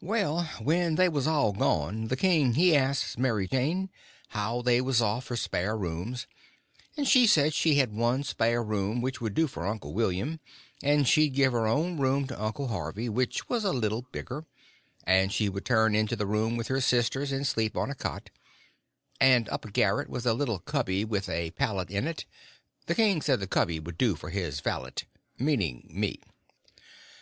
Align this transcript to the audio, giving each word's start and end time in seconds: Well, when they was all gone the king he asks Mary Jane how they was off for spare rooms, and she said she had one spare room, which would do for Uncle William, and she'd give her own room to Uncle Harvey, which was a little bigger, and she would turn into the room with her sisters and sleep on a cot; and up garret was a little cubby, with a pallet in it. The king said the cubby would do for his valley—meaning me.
Well, 0.00 0.44
when 0.62 0.94
they 0.94 1.10
was 1.10 1.26
all 1.26 1.52
gone 1.52 2.06
the 2.08 2.16
king 2.16 2.54
he 2.54 2.74
asks 2.74 3.18
Mary 3.18 3.46
Jane 3.46 3.90
how 4.28 4.62
they 4.62 4.80
was 4.80 5.02
off 5.02 5.26
for 5.26 5.36
spare 5.36 5.76
rooms, 5.76 6.26
and 6.96 7.06
she 7.06 7.26
said 7.26 7.52
she 7.52 7.74
had 7.74 7.92
one 7.92 8.24
spare 8.24 8.62
room, 8.62 9.02
which 9.02 9.20
would 9.20 9.34
do 9.34 9.46
for 9.46 9.66
Uncle 9.66 9.92
William, 9.92 10.40
and 10.82 11.06
she'd 11.06 11.34
give 11.34 11.52
her 11.52 11.66
own 11.66 11.98
room 11.98 12.26
to 12.28 12.42
Uncle 12.42 12.68
Harvey, 12.68 13.10
which 13.10 13.46
was 13.50 13.62
a 13.62 13.70
little 13.74 14.00
bigger, 14.10 14.46
and 15.04 15.34
she 15.34 15.50
would 15.50 15.66
turn 15.66 15.94
into 15.94 16.16
the 16.16 16.24
room 16.24 16.56
with 16.56 16.68
her 16.68 16.80
sisters 16.80 17.30
and 17.30 17.46
sleep 17.46 17.76
on 17.76 17.90
a 17.90 17.94
cot; 17.94 18.30
and 19.20 19.50
up 19.50 19.70
garret 19.74 20.08
was 20.08 20.24
a 20.24 20.32
little 20.32 20.60
cubby, 20.60 21.04
with 21.04 21.28
a 21.28 21.50
pallet 21.50 21.90
in 21.90 22.06
it. 22.06 22.24
The 22.86 22.94
king 22.94 23.20
said 23.20 23.38
the 23.38 23.46
cubby 23.46 23.80
would 23.80 23.98
do 23.98 24.16
for 24.16 24.30
his 24.30 24.60
valley—meaning 24.60 25.90
me. 25.92 26.22